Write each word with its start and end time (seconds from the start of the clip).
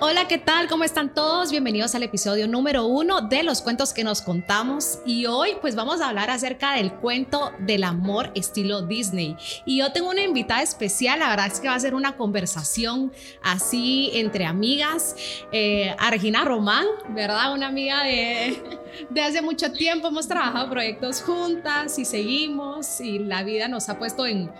Hola, 0.00 0.28
¿qué 0.28 0.38
tal? 0.38 0.68
¿Cómo 0.68 0.84
están 0.84 1.12
todos? 1.12 1.50
Bienvenidos 1.50 1.92
al 1.96 2.04
episodio 2.04 2.46
número 2.46 2.86
uno 2.86 3.22
de 3.22 3.42
los 3.42 3.62
cuentos 3.62 3.92
que 3.92 4.04
nos 4.04 4.22
contamos. 4.22 5.00
Y 5.04 5.26
hoy 5.26 5.56
pues 5.60 5.74
vamos 5.74 6.00
a 6.00 6.08
hablar 6.08 6.30
acerca 6.30 6.74
del 6.74 6.92
cuento 6.92 7.50
del 7.58 7.82
amor 7.82 8.30
estilo 8.36 8.82
Disney. 8.82 9.36
Y 9.64 9.78
yo 9.78 9.90
tengo 9.90 10.10
una 10.10 10.22
invitada 10.22 10.62
especial, 10.62 11.18
la 11.18 11.30
verdad 11.30 11.48
es 11.48 11.58
que 11.58 11.66
va 11.66 11.74
a 11.74 11.80
ser 11.80 11.96
una 11.96 12.16
conversación 12.16 13.12
así 13.42 14.10
entre 14.12 14.44
amigas. 14.44 15.16
Eh, 15.50 15.92
a 15.98 16.10
Regina 16.12 16.44
Román, 16.44 16.86
¿verdad? 17.08 17.52
Una 17.52 17.66
amiga 17.66 18.04
de, 18.04 19.20
hace 19.20 19.42
mucho 19.42 19.72
tiempo. 19.72 20.08
Hemos 20.08 20.28
trabajado 20.28 20.70
proyectos 20.70 21.22
juntas 21.22 21.98
y 21.98 22.04
seguimos 22.04 23.00
y 23.00 23.18
la 23.18 23.42
vida 23.42 23.66
nos 23.66 23.88
ha 23.88 23.98
puesto 23.98 24.26
en, 24.26 24.52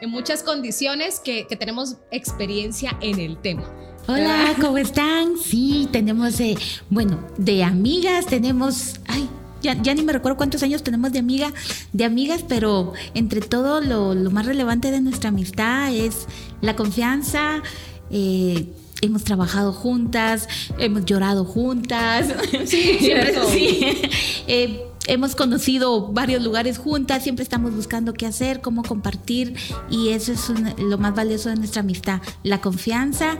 en 0.00 0.10
muchas 0.10 0.44
condiciones 0.44 1.18
que 1.18 1.46
tenemos 1.58 1.96
experiencia 2.12 2.96
en 3.00 3.18
el 3.18 3.38
tema. 3.40 3.68
Hola, 4.06 4.54
¿cómo 4.60 4.76
están? 4.78 5.38
Sí, 5.42 5.88
tenemos, 5.90 6.38
eh, 6.40 6.56
bueno, 6.90 7.20
de 7.38 7.64
amigas 7.64 8.26
tenemos, 8.26 9.00
ay, 9.06 9.28
ya, 9.62 9.80
ya, 9.82 9.94
ni 9.94 10.02
me 10.02 10.12
recuerdo 10.12 10.36
cuántos 10.36 10.62
años 10.62 10.82
tenemos 10.82 11.12
de 11.12 11.20
amiga, 11.20 11.52
de 11.94 12.04
amigas, 12.04 12.44
pero 12.46 12.92
entre 13.14 13.40
todo 13.40 13.80
lo, 13.80 14.14
lo 14.14 14.30
más 14.30 14.44
relevante 14.44 14.90
de 14.90 15.00
nuestra 15.00 15.30
amistad 15.30 15.94
es 15.94 16.26
la 16.60 16.76
confianza. 16.76 17.62
Eh, 18.10 18.68
hemos 19.00 19.24
trabajado 19.24 19.72
juntas, 19.72 20.48
hemos 20.78 21.06
llorado 21.06 21.44
juntas. 21.46 22.26
Sí, 22.66 22.98
Siempre, 23.00 23.32
cierto. 23.32 23.48
sí. 23.50 23.86
Eh, 24.46 24.82
hemos 25.06 25.34
conocido 25.34 26.08
varios 26.12 26.42
lugares 26.42 26.76
juntas, 26.76 27.22
siempre 27.22 27.42
estamos 27.42 27.74
buscando 27.74 28.12
qué 28.12 28.26
hacer, 28.26 28.60
cómo 28.60 28.82
compartir 28.82 29.54
y 29.90 30.10
eso 30.10 30.32
es 30.32 30.50
un- 30.50 30.74
lo 30.90 30.98
más 30.98 31.14
valioso 31.14 31.48
de 31.48 31.56
nuestra 31.56 31.80
amistad, 31.80 32.20
la 32.42 32.60
confianza 32.60 33.38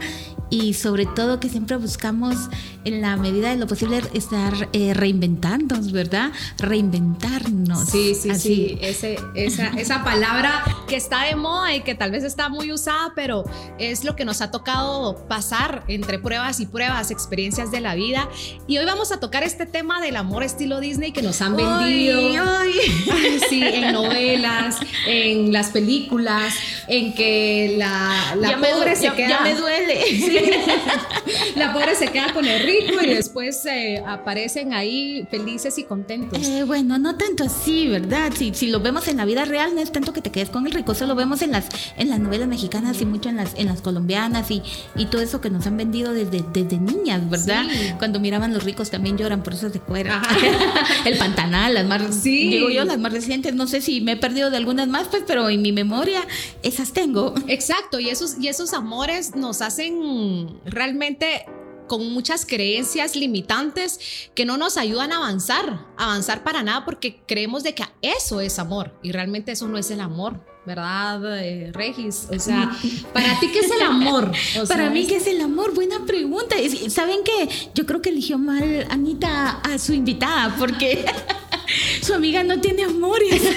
y 0.49 0.73
sobre 0.75 1.05
todo 1.05 1.39
que 1.39 1.49
siempre 1.49 1.77
buscamos 1.77 2.35
en 2.83 3.01
la 3.01 3.17
medida 3.17 3.49
de 3.49 3.57
lo 3.57 3.65
posible 3.67 4.01
estar 4.13 4.69
eh, 4.73 4.93
reinventándonos, 4.93 5.91
¿verdad? 5.91 6.31
Reinventarnos. 6.59 7.89
Sí, 7.89 8.13
sí, 8.15 8.29
Así. 8.29 8.39
sí. 8.55 8.77
Ese, 8.81 9.17
esa, 9.33 9.67
esa 9.77 10.03
palabra 10.03 10.63
que 10.87 10.95
está 10.95 11.23
de 11.23 11.35
moda 11.35 11.73
y 11.75 11.81
que 11.81 11.95
tal 11.95 12.11
vez 12.11 12.23
está 12.23 12.49
muy 12.49 12.71
usada, 12.71 13.13
pero 13.15 13.43
es 13.79 14.03
lo 14.03 14.15
que 14.15 14.23
nos 14.25 14.41
ha 14.41 14.51
tocado 14.51 15.25
pasar 15.27 15.83
entre 15.87 16.19
pruebas 16.19 16.59
y 16.59 16.65
pruebas, 16.67 17.09
experiencias 17.11 17.71
de 17.71 17.81
la 17.81 17.95
vida. 17.95 18.29
Y 18.67 18.77
hoy 18.77 18.85
vamos 18.85 19.11
a 19.11 19.19
tocar 19.19 19.43
este 19.43 19.65
tema 19.65 19.99
del 20.01 20.15
amor 20.15 20.43
estilo 20.43 20.79
Disney 20.79 21.11
que 21.11 21.21
nos 21.23 21.41
han 21.41 21.55
vendido. 21.57 22.19
Ay, 22.19 22.35
ay. 22.37 22.71
Ay, 23.11 23.39
Sí, 23.49 23.61
en 23.63 23.91
novelas, 23.93 24.77
en 25.07 25.51
las 25.51 25.69
películas, 25.69 26.53
en 26.87 27.13
que 27.13 27.75
la, 27.77 28.35
la 28.37 28.49
Ya 28.51 28.57
pobre 28.57 28.95
se 28.95 29.03
ya- 29.03 29.15
queda. 29.15 29.29
ya 29.29 29.41
me 29.41 29.55
duele. 29.55 30.03
Sí. 30.05 30.34
La 31.55 31.73
pobre 31.73 31.95
se 31.95 32.07
queda 32.07 32.33
con 32.33 32.45
el 32.45 32.61
rico 32.63 33.01
y 33.03 33.07
después 33.07 33.65
eh, 33.65 34.03
aparecen 34.05 34.73
ahí 34.73 35.25
felices 35.31 35.77
y 35.77 35.83
contentos. 35.83 36.45
Eh, 36.45 36.63
bueno, 36.63 36.97
no 36.97 37.15
tanto 37.15 37.43
así, 37.45 37.87
¿verdad? 37.87 38.31
Si, 38.37 38.53
si 38.53 38.67
lo 38.67 38.79
vemos 38.79 39.07
en 39.07 39.17
la 39.17 39.25
vida 39.25 39.45
real, 39.45 39.73
no 39.75 39.81
es 39.81 39.91
tanto 39.91 40.13
que 40.13 40.21
te 40.21 40.31
quedes 40.31 40.49
con 40.49 40.65
el 40.65 40.73
rico, 40.73 40.91
eso 40.91 41.05
lo 41.05 41.15
vemos 41.15 41.41
en 41.41 41.51
las, 41.51 41.67
en 41.97 42.09
las 42.09 42.19
novelas 42.19 42.47
mexicanas 42.47 43.01
y 43.01 43.05
mucho 43.05 43.29
en 43.29 43.37
las, 43.37 43.53
en 43.55 43.67
las 43.67 43.81
colombianas 43.81 44.51
y, 44.51 44.61
y 44.95 45.05
todo 45.05 45.21
eso 45.21 45.41
que 45.41 45.49
nos 45.49 45.65
han 45.67 45.77
vendido 45.77 46.13
desde, 46.13 46.43
desde 46.53 46.77
niñas, 46.77 47.29
¿verdad? 47.29 47.63
Sí. 47.69 47.91
Cuando 47.97 48.19
miraban 48.19 48.53
los 48.53 48.63
ricos 48.63 48.89
también 48.89 49.17
lloran, 49.17 49.43
por 49.43 49.53
eso 49.53 49.69
se 49.69 49.79
fuera. 49.79 50.17
Ajá. 50.17 50.35
el 51.05 51.17
Pantanal, 51.17 51.73
las 51.73 51.85
más, 51.85 52.01
Sí. 52.15 52.49
digo 52.49 52.69
yo, 52.69 52.83
las 52.85 52.97
más 52.99 53.11
recientes, 53.13 53.53
no 53.55 53.67
sé 53.67 53.81
si 53.81 54.01
me 54.01 54.13
he 54.13 54.17
perdido 54.17 54.49
de 54.51 54.57
algunas 54.57 54.87
más, 54.87 55.07
pues, 55.07 55.23
pero 55.25 55.49
en 55.49 55.61
mi 55.61 55.71
memoria 55.71 56.21
esas 56.63 56.91
tengo. 56.93 57.33
Exacto, 57.47 57.99
y 57.99 58.09
esos, 58.09 58.35
y 58.39 58.47
esos 58.47 58.73
amores 58.73 59.35
nos 59.35 59.61
hacen 59.61 59.95
realmente 60.65 61.45
con 61.87 62.11
muchas 62.11 62.45
creencias 62.45 63.15
limitantes 63.15 64.29
que 64.33 64.45
no 64.45 64.57
nos 64.57 64.77
ayudan 64.77 65.11
a 65.11 65.17
avanzar, 65.17 65.85
avanzar 65.97 66.43
para 66.43 66.63
nada 66.63 66.85
porque 66.85 67.21
creemos 67.27 67.63
de 67.63 67.75
que 67.75 67.83
eso 68.01 68.41
es 68.41 68.59
amor 68.59 68.97
y 69.03 69.11
realmente 69.11 69.51
eso 69.51 69.67
no 69.67 69.77
es 69.77 69.91
el 69.91 70.01
amor, 70.01 70.43
¿verdad, 70.65 71.39
eh, 71.43 71.71
Regis? 71.73 72.27
O 72.35 72.39
sea, 72.39 72.71
para 73.13 73.39
ti, 73.39 73.49
¿qué 73.51 73.59
es 73.59 73.71
el 73.71 73.81
amor? 73.81 74.31
O 74.61 74.67
Para 74.67 74.83
sea, 74.83 74.89
mí, 74.89 75.05
¿qué 75.05 75.17
es 75.17 75.27
el 75.27 75.41
amor? 75.41 75.73
Buena 75.73 76.05
pregunta. 76.05 76.55
¿Saben 76.89 77.19
qué? 77.23 77.49
Yo 77.73 77.85
creo 77.85 78.01
que 78.01 78.09
eligió 78.09 78.37
mal 78.37 78.87
Anita 78.89 79.59
a 79.61 79.77
su 79.77 79.93
invitada 79.93 80.55
porque 80.57 81.05
su 82.01 82.13
amiga 82.13 82.43
no 82.43 82.59
tiene 82.59 82.83
amores. 82.83 83.41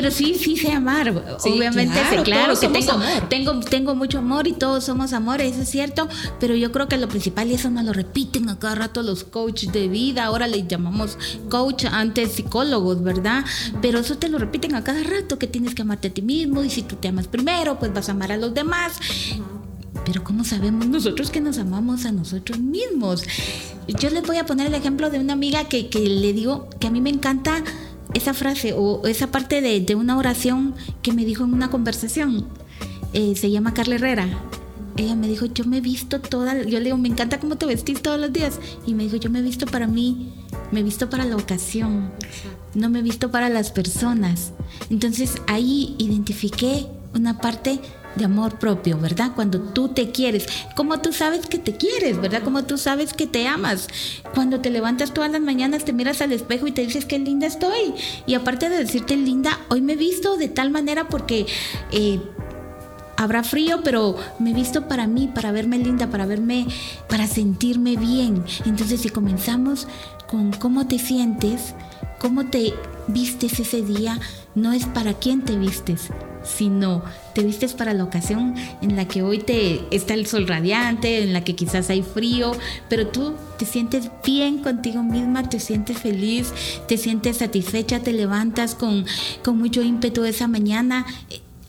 Pero 0.00 0.12
sí, 0.12 0.34
sí 0.34 0.56
sé 0.56 0.70
amar. 0.70 1.12
Sí, 1.40 1.50
Obviamente, 1.50 1.92
claro, 1.92 2.18
sé, 2.18 2.22
claro 2.22 2.46
todos 2.54 2.60
que 2.60 2.68
tengo, 2.68 2.92
amor. 2.92 3.28
tengo, 3.28 3.60
tengo 3.60 3.94
mucho 3.96 4.18
amor 4.18 4.46
y 4.46 4.52
todos 4.52 4.84
somos 4.84 5.12
amores, 5.12 5.54
eso 5.54 5.62
es 5.62 5.70
cierto. 5.70 6.08
Pero 6.38 6.54
yo 6.54 6.70
creo 6.70 6.86
que 6.86 6.96
lo 6.98 7.08
principal, 7.08 7.50
y 7.50 7.54
eso 7.54 7.68
nos 7.68 7.84
lo 7.84 7.92
repiten 7.92 8.48
a 8.48 8.60
cada 8.60 8.76
rato 8.76 9.02
los 9.02 9.24
coaches 9.24 9.72
de 9.72 9.88
vida, 9.88 10.26
ahora 10.26 10.46
les 10.46 10.68
llamamos 10.68 11.18
coach, 11.50 11.84
antes 11.90 12.30
psicólogos, 12.30 13.02
¿verdad? 13.02 13.44
Pero 13.82 13.98
eso 13.98 14.16
te 14.18 14.28
lo 14.28 14.38
repiten 14.38 14.76
a 14.76 14.84
cada 14.84 15.02
rato, 15.02 15.36
que 15.36 15.48
tienes 15.48 15.74
que 15.74 15.82
amarte 15.82 16.06
a 16.08 16.14
ti 16.14 16.22
mismo 16.22 16.62
y 16.62 16.70
si 16.70 16.82
tú 16.82 16.94
te 16.94 17.08
amas 17.08 17.26
primero, 17.26 17.76
pues 17.80 17.92
vas 17.92 18.08
a 18.08 18.12
amar 18.12 18.30
a 18.30 18.36
los 18.36 18.54
demás. 18.54 19.00
Pero 20.04 20.22
¿cómo 20.22 20.44
sabemos 20.44 20.86
nosotros 20.86 21.30
que 21.30 21.40
nos 21.40 21.58
amamos 21.58 22.04
a 22.04 22.12
nosotros 22.12 22.60
mismos? 22.60 23.24
Yo 23.88 24.10
les 24.10 24.22
voy 24.22 24.36
a 24.36 24.46
poner 24.46 24.68
el 24.68 24.74
ejemplo 24.74 25.10
de 25.10 25.18
una 25.18 25.32
amiga 25.32 25.64
que, 25.64 25.88
que 25.88 25.98
le 25.98 26.32
digo 26.32 26.68
que 26.78 26.86
a 26.86 26.90
mí 26.90 27.00
me 27.00 27.10
encanta 27.10 27.64
esa 28.14 28.34
frase 28.34 28.74
o 28.76 29.06
esa 29.06 29.30
parte 29.30 29.60
de, 29.60 29.80
de 29.80 29.94
una 29.94 30.16
oración 30.16 30.74
que 31.02 31.12
me 31.12 31.24
dijo 31.24 31.44
en 31.44 31.54
una 31.54 31.70
conversación. 31.70 32.46
Eh, 33.12 33.34
se 33.36 33.50
llama 33.50 33.74
Carla 33.74 33.96
Herrera. 33.96 34.28
Ella 34.96 35.14
me 35.14 35.28
dijo, 35.28 35.46
yo 35.46 35.64
me 35.64 35.78
he 35.78 35.80
visto 35.80 36.20
toda, 36.20 36.62
yo 36.64 36.78
le 36.78 36.86
digo, 36.86 36.98
me 36.98 37.08
encanta 37.08 37.38
cómo 37.38 37.56
te 37.56 37.66
vestís 37.66 38.02
todos 38.02 38.18
los 38.20 38.32
días. 38.32 38.58
Y 38.86 38.94
me 38.94 39.04
dijo, 39.04 39.16
yo 39.16 39.30
me 39.30 39.38
he 39.38 39.42
visto 39.42 39.64
para 39.66 39.86
mí, 39.86 40.32
me 40.72 40.80
he 40.80 40.82
visto 40.82 41.08
para 41.08 41.24
la 41.24 41.36
ocasión, 41.36 42.10
no 42.74 42.90
me 42.90 42.98
he 42.98 43.02
visto 43.02 43.30
para 43.30 43.48
las 43.48 43.70
personas. 43.70 44.52
Entonces 44.90 45.34
ahí 45.46 45.94
identifiqué 45.98 46.86
una 47.14 47.38
parte 47.38 47.80
de 48.18 48.24
amor 48.26 48.58
propio, 48.58 48.98
¿verdad? 48.98 49.32
Cuando 49.34 49.60
tú 49.60 49.88
te 49.88 50.10
quieres, 50.10 50.46
como 50.76 51.00
tú 51.00 51.12
sabes 51.12 51.46
que 51.46 51.58
te 51.58 51.76
quieres, 51.76 52.20
¿verdad? 52.20 52.42
Como 52.42 52.64
tú 52.64 52.76
sabes 52.76 53.14
que 53.14 53.26
te 53.26 53.46
amas. 53.46 53.88
Cuando 54.34 54.60
te 54.60 54.70
levantas 54.70 55.14
todas 55.14 55.30
las 55.30 55.40
mañanas, 55.40 55.84
te 55.84 55.92
miras 55.92 56.20
al 56.20 56.32
espejo 56.32 56.66
y 56.66 56.72
te 56.72 56.82
dices 56.82 57.04
qué 57.06 57.18
linda 57.18 57.46
estoy. 57.46 57.94
Y 58.26 58.34
aparte 58.34 58.68
de 58.68 58.78
decirte 58.78 59.16
linda, 59.16 59.58
hoy 59.70 59.80
me 59.80 59.94
he 59.94 59.96
visto 59.96 60.36
de 60.36 60.48
tal 60.48 60.70
manera 60.70 61.08
porque... 61.08 61.46
eh, 61.92 62.20
Habrá 63.20 63.42
frío, 63.42 63.80
pero 63.82 64.14
me 64.38 64.54
visto 64.54 64.86
para 64.86 65.08
mí, 65.08 65.28
para 65.34 65.50
verme 65.50 65.76
linda, 65.76 66.06
para 66.06 66.24
verme, 66.24 66.68
para 67.08 67.26
sentirme 67.26 67.96
bien. 67.96 68.44
Entonces, 68.64 69.00
si 69.00 69.08
comenzamos 69.08 69.88
con 70.28 70.52
cómo 70.52 70.86
te 70.86 71.00
sientes, 71.00 71.74
cómo 72.20 72.46
te 72.46 72.74
vistes 73.08 73.58
ese 73.58 73.82
día, 73.82 74.20
no 74.54 74.72
es 74.72 74.86
para 74.86 75.14
quién 75.14 75.42
te 75.42 75.56
vistes, 75.56 76.10
sino 76.44 77.02
te 77.34 77.42
vistes 77.42 77.74
para 77.74 77.94
la 77.94 78.04
ocasión 78.04 78.54
en 78.82 78.96
la 78.96 79.06
que 79.06 79.22
hoy 79.22 79.38
te 79.38 79.80
está 79.90 80.14
el 80.14 80.26
sol 80.26 80.46
radiante, 80.46 81.22
en 81.22 81.32
la 81.32 81.44
que 81.44 81.54
quizás 81.54 81.90
hay 81.90 82.02
frío, 82.02 82.52
pero 82.88 83.08
tú 83.08 83.34
te 83.58 83.64
sientes 83.64 84.10
bien 84.24 84.58
contigo 84.58 85.02
misma, 85.02 85.48
te 85.48 85.60
sientes 85.60 85.98
feliz, 85.98 86.52
te 86.86 86.96
sientes 86.96 87.38
satisfecha, 87.38 88.00
te 88.00 88.12
levantas 88.12 88.74
con, 88.74 89.04
con 89.44 89.58
mucho 89.58 89.82
ímpetu 89.82 90.24
esa 90.24 90.48
mañana. 90.48 91.06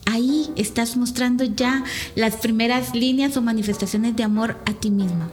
Ahí 0.06 0.50
estás 0.56 0.96
mostrando 0.96 1.44
ya 1.44 1.84
las 2.14 2.36
primeras 2.36 2.94
líneas 2.94 3.36
o 3.36 3.42
manifestaciones 3.42 4.16
de 4.16 4.24
amor 4.24 4.56
a 4.66 4.72
ti 4.72 4.90
misma. 4.90 5.30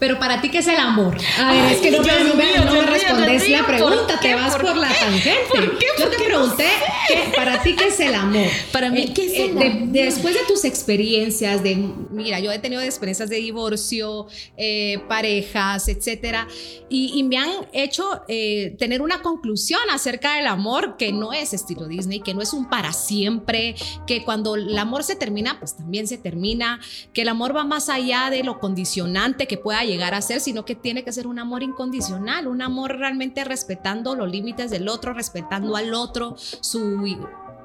Pero 0.00 0.18
para 0.18 0.40
ti, 0.40 0.48
¿qué 0.48 0.58
es 0.58 0.66
el 0.66 0.76
amor? 0.78 1.16
A 1.38 1.52
ver, 1.52 1.62
Ay, 1.62 1.74
es 1.74 1.80
que 1.80 1.90
no, 1.92 1.98
me- 1.98 2.04
Dios 2.04 2.18
no 2.24 2.34
me, 2.34 2.56
no 2.64 2.82
respondes 2.86 3.48
la 3.50 3.66
pregunta, 3.66 4.06
¿por 4.14 4.20
te 4.20 4.34
vas 4.34 4.52
¿Por 4.56 4.62
por, 4.62 4.76
la 4.78 4.88
tangente. 4.88 5.34
¿Por 5.48 5.78
qué? 5.78 5.86
Yo 5.98 6.04
¿Por 6.08 6.16
te 6.16 6.24
pregunté, 6.24 6.66
¿qué- 7.06 7.32
para 7.36 7.62
ti, 7.62 7.76
¿qué 7.76 7.88
es 7.88 8.00
el 8.00 8.14
amor? 8.14 8.36
Eh, 8.42 8.50
Para 8.72 8.90
mí, 8.90 9.12
¿qué 9.14 9.26
es 9.26 9.38
el 9.38 9.54
de- 9.58 9.66
amor? 9.66 9.88
después 9.88 10.34
de 10.34 10.40
tus 10.48 10.64
experiencias, 10.64 11.62
de, 11.62 11.76
mira, 12.10 12.40
yo 12.40 12.50
he 12.50 12.58
tenido 12.58 12.80
experiencias 12.82 13.28
de 13.28 13.36
divorcio, 13.36 14.26
eh, 14.56 14.98
parejas, 15.06 15.86
etcétera, 15.88 16.48
y, 16.88 17.12
y 17.18 17.22
me 17.22 17.36
han 17.36 17.50
hecho 17.72 18.22
eh, 18.26 18.74
tener 18.78 19.02
una 19.02 19.22
conclusión 19.22 19.80
acerca 19.92 20.36
del 20.36 20.46
amor 20.46 20.96
que 20.96 21.12
no 21.12 21.32
es 21.34 21.52
estilo 21.52 21.86
Disney, 21.86 22.20
que 22.20 22.32
no 22.34 22.40
es 22.40 22.52
un 22.54 22.70
para 22.70 22.92
siempre, 22.94 23.74
que 24.06 24.24
cuando 24.24 24.54
el 24.56 24.76
amor 24.78 25.04
se 25.04 25.14
termina, 25.14 25.58
pues 25.58 25.76
también 25.76 26.06
se 26.08 26.16
termina, 26.16 26.80
que 27.12 27.22
el 27.22 27.28
amor 27.28 27.54
va 27.54 27.64
más 27.64 27.88
allá 27.90 28.30
de 28.30 28.42
lo 28.44 28.58
condicionante 28.60 29.46
que 29.46 29.58
pueda 29.58 29.84
llegar 29.90 30.14
a 30.14 30.22
ser, 30.22 30.40
sino 30.40 30.64
que 30.64 30.74
tiene 30.74 31.04
que 31.04 31.12
ser 31.12 31.26
un 31.26 31.38
amor 31.38 31.62
incondicional, 31.62 32.46
un 32.46 32.62
amor 32.62 32.96
realmente 32.96 33.44
respetando 33.44 34.14
los 34.14 34.30
límites 34.30 34.70
del 34.70 34.88
otro, 34.88 35.12
respetando 35.12 35.76
al 35.76 35.94
otro, 35.94 36.36
su 36.38 37.04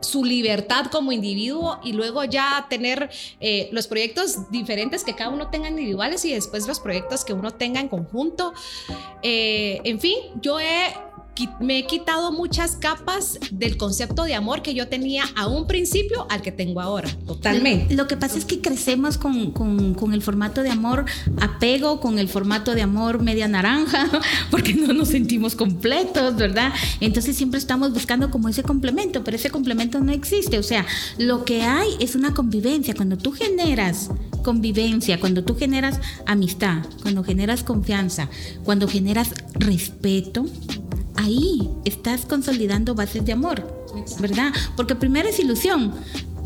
su 0.02 0.24
libertad 0.24 0.86
como 0.92 1.12
individuo 1.12 1.80
y 1.84 1.94
luego 1.94 2.24
ya 2.24 2.68
tener 2.70 3.10
eh, 3.40 3.70
los 3.72 3.88
proyectos 3.88 4.52
diferentes 4.52 5.04
que 5.04 5.16
cada 5.16 5.30
uno 5.30 5.50
tenga 5.50 5.70
individuales 5.70 6.24
y 6.26 6.34
después 6.34 6.68
los 6.68 6.80
proyectos 6.80 7.26
que 7.26 7.34
uno 7.34 7.52
tenga 7.52 7.80
en 7.80 7.88
conjunto. 7.88 8.54
Eh, 9.24 9.82
en 9.84 10.00
fin, 10.00 10.18
yo 10.42 10.60
he 10.60 10.94
me 11.60 11.80
he 11.80 11.86
quitado 11.86 12.32
muchas 12.32 12.78
capas 12.78 13.40
del 13.52 13.78
concepto 13.78 14.24
de 14.24 14.36
amor 14.36 14.62
que 14.62 14.74
yo 14.74 14.88
tenía 14.88 15.24
a 15.36 15.48
un 15.48 15.68
principio 15.68 16.28
al 16.30 16.42
que 16.42 16.52
tengo 16.52 16.82
ahora, 16.82 17.10
totalmente. 17.26 17.94
Lo 17.96 18.08
que 18.08 18.18
pasa 18.18 18.38
es 18.38 18.46
que 18.46 18.62
crecemos 18.62 19.18
con, 19.18 19.52
con, 19.52 20.14
el 20.14 20.22
formato 20.22 20.64
de 20.64 20.70
amor 20.70 21.06
apego, 21.42 22.00
con 22.00 22.20
el 22.20 22.30
formato 22.30 22.74
de 22.74 22.82
amor 22.82 23.22
media 23.22 23.48
naranja, 23.48 24.10
porque 24.52 24.74
no 24.74 24.94
nos 24.94 25.10
sentimos 25.10 25.56
completos, 25.56 26.36
¿verdad? 26.36 26.74
Entonces 27.02 27.36
siempre 27.36 27.60
estamos 27.60 27.92
buscando 27.94 28.32
como 28.32 28.48
ese 28.50 28.64
complemento, 28.64 29.24
pero 29.24 29.36
ese 29.36 29.50
complemento 29.50 30.00
no 30.00 30.12
existe. 30.12 30.58
O 30.58 30.64
sea, 30.64 30.86
lo 31.18 31.44
que 31.44 31.64
hay 31.64 31.90
es 32.00 32.16
una 32.16 32.34
convivencia. 32.34 32.96
Cuando 32.96 33.18
tú 33.18 33.32
generas 33.32 34.10
convivencia, 34.44 35.20
cuando 35.20 35.44
tú 35.44 35.56
generas 35.56 36.00
amistad, 36.26 36.86
cuando 37.02 37.24
generas 37.24 37.64
confianza, 37.64 38.30
cuando 38.64 38.88
generas 38.88 39.32
respeto, 39.56 40.46
ahí 41.18 41.70
estás 41.86 42.26
consolidando 42.26 42.96
bases 42.96 43.26
de 43.26 43.34
amor, 43.34 43.68
¿verdad? 44.20 44.52
Porque 44.76 44.96
primero 44.96 45.30
es 45.30 45.40
ilusión. 45.40 45.94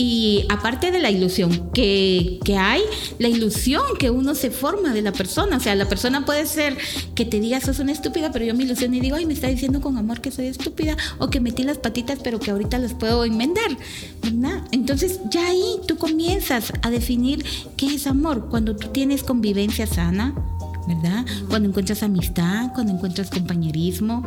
Y 0.02 0.46
aparte 0.48 0.92
de 0.92 1.00
la 1.00 1.12
ilusión 1.12 1.72
que, 1.74 2.40
que, 2.46 2.56
hay, 2.56 2.82
la 3.18 3.28
ilusión 3.28 3.82
que 4.00 4.10
uno 4.10 4.34
se 4.34 4.50
forma 4.50 4.94
de 4.94 5.02
la 5.02 5.12
persona. 5.12 5.58
O 5.58 5.60
sea, 5.60 5.76
la 5.76 5.90
persona 5.90 6.24
puede 6.24 6.46
ser 6.46 6.78
que 7.16 7.26
te 7.26 7.42
diga, 7.42 7.60
sos 7.60 7.80
una 7.80 7.92
estúpida, 7.92 8.32
pero 8.32 8.46
yo 8.46 8.56
me 8.56 8.64
ilusiono 8.64 8.96
y 8.96 9.02
digo, 9.02 9.18
ay, 9.18 9.26
me 9.26 9.34
está 9.34 9.48
diciendo 9.48 9.82
con 9.82 9.98
amor 9.98 10.22
que 10.22 10.32
soy 10.32 10.46
estúpida, 10.46 10.96
o 11.18 11.30
que 11.30 11.42
metí 11.42 11.64
las 11.64 11.80
patitas, 11.80 12.20
pero 12.24 12.40
que 12.40 12.52
ahorita 12.52 12.78
las 12.78 12.94
puedo 12.94 13.26
enmendar. 13.26 13.78
¿verdad? 14.24 14.64
Entonces, 14.72 15.20
ya 15.30 15.46
ahí 15.48 15.82
tú 15.86 15.98
comienzas 15.98 16.72
a 16.82 16.90
definir 16.90 17.44
qué 17.76 17.88
es 17.96 18.08
amor. 18.08 18.48
Cuando 18.50 18.78
tú 18.78 18.88
tienes 18.88 19.22
convivencia 19.24 19.86
sana, 19.86 20.34
¿verdad? 20.88 21.26
Cuando 21.50 21.68
encuentras 21.68 22.04
amistad, 22.04 22.72
cuando 22.74 22.94
encuentras 22.94 23.30
compañerismo 23.30 24.24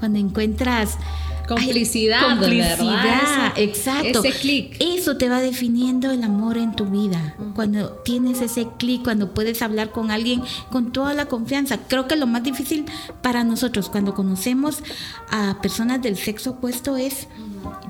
cuando 0.00 0.18
encuentras 0.18 0.98
complicidad, 1.46 2.22
complicidad, 2.28 3.52
exacto. 3.56 4.24
Ese 4.24 4.38
clic. 4.38 4.76
Eso 4.80 5.16
te 5.16 5.28
va 5.28 5.40
definiendo 5.40 6.10
el 6.10 6.22
amor 6.22 6.56
en 6.56 6.74
tu 6.74 6.86
vida. 6.86 7.34
Cuando 7.54 7.90
tienes 8.04 8.40
ese 8.40 8.66
clic, 8.78 9.02
cuando 9.02 9.34
puedes 9.34 9.60
hablar 9.62 9.90
con 9.90 10.10
alguien 10.10 10.42
con 10.70 10.92
toda 10.92 11.14
la 11.14 11.26
confianza. 11.26 11.78
Creo 11.88 12.06
que 12.06 12.16
lo 12.16 12.26
más 12.26 12.42
difícil 12.42 12.86
para 13.22 13.44
nosotros 13.44 13.88
cuando 13.88 14.14
conocemos 14.14 14.82
a 15.30 15.58
personas 15.60 16.00
del 16.02 16.16
sexo 16.16 16.52
opuesto 16.52 16.96
es 16.96 17.28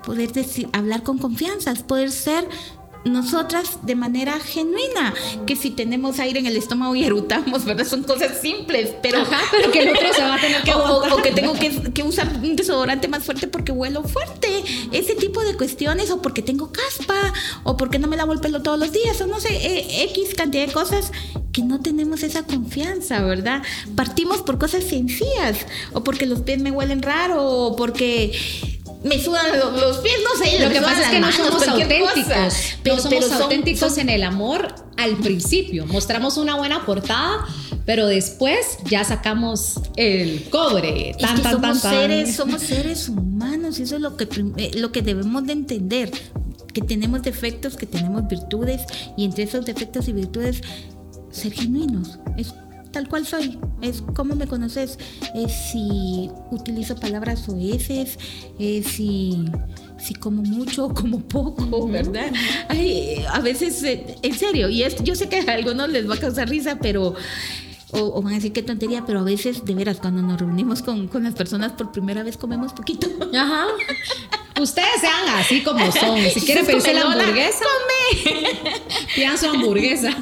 poder 0.05 0.33
decir, 0.33 0.69
hablar 0.73 1.03
con 1.03 1.19
confianza, 1.19 1.75
poder 1.87 2.11
ser 2.11 2.49
nosotras 3.05 3.79
de 3.83 3.95
manera 3.95 4.39
genuina, 4.39 5.15
que 5.47 5.57
si 5.57 5.71
tenemos 5.71 6.19
aire 6.19 6.41
en 6.41 6.47
el 6.47 6.57
estómago 6.57 6.95
y 6.95 7.05
erutamos, 7.05 7.65
¿verdad? 7.65 7.87
Son 7.87 8.03
cosas 8.03 8.41
simples, 8.41 8.95
pero, 9.03 9.25
pero 9.51 9.71
que 9.71 9.83
el 9.83 9.91
otro 9.91 10.13
se 10.13 10.23
va 10.23 10.35
a 10.35 10.41
tener 10.41 10.63
que 10.63 10.75
o, 10.75 11.15
o, 11.15 11.23
que 11.23 11.33
tengo 11.33 11.55
que, 11.55 12.03
usar 12.03 12.29
un 12.43 12.57
desodorante 12.57 13.09
más 13.09 13.25
fuerte 13.25 13.47
porque 13.49 13.73
huelo 13.73 14.03
fuerte, 14.03 14.65
ese 14.93 15.15
tipo 15.15 15.43
de 15.43 15.57
cuestiones, 15.57 16.11
o 16.11 16.21
porque 16.21 16.43
tengo 16.43 16.73
caspa, 16.73 17.33
o 17.63 17.77
porque 17.77 17.99
no 17.99 18.09
me 18.09 18.17
lavo 18.17 18.33
el 18.33 18.41
pelo 18.41 18.63
todos 18.63 18.79
los 18.79 18.93
días, 18.93 19.21
o 19.21 19.27
no 19.27 19.41
sé, 19.41 19.55
eh, 19.55 20.05
X 20.11 20.35
cantidad 20.35 20.67
de 20.67 20.73
cosas 20.73 21.13
que 21.53 21.63
no 21.63 21.81
tenemos 21.81 22.23
esa 22.23 22.45
confianza, 22.45 23.23
¿verdad? 23.23 23.63
Partimos 23.97 24.43
por 24.43 24.59
cosas 24.59 24.85
sencillas, 24.85 25.67
o 25.93 26.05
porque 26.05 26.27
los 26.27 26.41
pies 26.41 26.61
me 26.61 26.71
huelen 26.71 27.03
raro, 27.03 27.45
o 27.45 27.77
porque 27.77 28.70
me 29.03 29.19
sudan 29.19 29.59
los, 29.59 29.99
pies, 29.99 30.17
no 30.23 30.45
sé. 30.45 30.61
Lo 30.63 30.71
que 30.71 30.81
pasa 30.81 31.03
es 31.03 31.09
que 31.09 31.21
no 31.21 31.33
somos 31.33 31.67
auténticos. 31.67 32.13
Pero, 32.83 32.97
no 32.97 33.03
somos 33.03 33.33
auténticos 33.33 33.99
en 33.99 34.09
el 34.11 34.23
amor 34.23 34.75
al 34.97 35.17
principio. 35.17 35.87
Mostramos 35.87 36.37
una 36.37 36.57
buena 36.57 36.85
portada, 36.85 37.47
pero 37.87 38.07
después 38.07 38.79
ya 38.85 39.05
sacamos 39.05 39.81
el 39.97 40.49
cobre. 40.51 41.15
Tan, 41.19 41.43
somos, 41.43 41.81
Seres, 41.81 42.37
somos 42.37 42.61
seres 42.61 43.09
humanos 43.09 43.79
y 43.79 43.85
eso 43.85 43.97
es 43.97 44.03
lo 44.03 44.17
que, 44.17 44.29
eh, 44.59 44.73
lo 44.75 44.93
que 44.93 45.03
debemos 45.03 45.47
de 45.47 45.53
entender. 45.53 46.11
Que 46.75 46.83
tenemos 46.83 47.23
defectos, 47.23 47.77
que 47.77 47.87
tenemos 47.87 48.29
virtudes 48.29 48.83
y 49.17 49.25
entre 49.25 49.45
esos 49.45 49.65
defectos 49.65 50.07
y 50.09 50.13
virtudes 50.13 50.61
ser 51.33 51.53
genuinos. 51.53 52.19
Es 52.37 52.55
tal 52.93 53.09
cual 53.09 53.27
soy. 53.27 53.59
Es 53.83 54.03
cómo 54.15 54.35
me 54.35 54.47
conoces. 54.47 54.99
Es 55.35 55.53
si 55.73 56.31
utilizo 56.51 56.97
palabras 56.97 57.49
oeces, 57.49 58.19
es 58.59 58.87
si, 58.87 59.45
si 59.99 60.15
como 60.15 60.43
mucho 60.43 60.87
o 60.87 60.95
como 60.95 61.21
poco, 61.21 61.89
¿verdad? 61.89 62.33
a 63.33 63.41
veces, 63.41 63.83
eh, 63.83 64.17
en 64.23 64.39
serio, 64.39 64.69
y 64.69 64.83
es, 64.83 65.03
yo 65.03 65.15
sé 65.15 65.29
que 65.29 65.41
a 65.41 65.55
algunos 65.55 65.89
les 65.89 66.09
va 66.09 66.15
a 66.15 66.19
causar 66.19 66.49
risa, 66.49 66.79
pero... 66.81 67.15
O, 67.93 68.23
van 68.23 68.35
a 68.35 68.37
decir 68.37 68.53
qué 68.53 68.63
tontería, 68.63 69.03
pero 69.05 69.19
a 69.19 69.25
veces, 69.25 69.65
de 69.65 69.75
veras, 69.75 69.97
cuando 69.97 70.23
nos 70.23 70.39
reunimos 70.39 70.81
con, 70.81 71.09
con 71.09 71.25
las 71.25 71.35
personas 71.35 71.73
por 71.73 71.91
primera 71.91 72.23
vez 72.23 72.37
comemos 72.37 72.73
poquito. 72.73 73.09
Ajá. 73.35 73.67
Ustedes 74.61 75.01
sean 75.01 75.29
así 75.31 75.63
como 75.63 75.91
son. 75.91 76.21
Si 76.33 76.41
quieren 76.43 76.67
pedirse 76.67 76.95
la 76.95 77.03
hamburguesa, 77.03 77.65
come. 77.65 78.61
Pidan 79.17 79.39
su 79.39 79.47
hamburguesa. 79.47 80.17